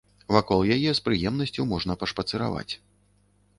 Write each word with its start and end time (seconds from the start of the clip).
Вакол 0.35 0.63
яе 0.75 0.91
з 0.99 1.03
прыемнасцю 1.09 1.67
можна 1.75 1.99
пашпацыраваць. 2.05 2.69